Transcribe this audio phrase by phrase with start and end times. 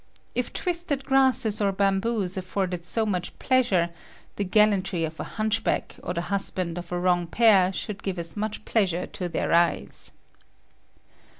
[0.33, 3.91] If twisted grasses or bamboos afforded so much pleasure,
[4.35, 8.35] the gallantry of a hunchback or the husband of a wrong pair should give as
[8.35, 10.11] much pleasure to their eyes.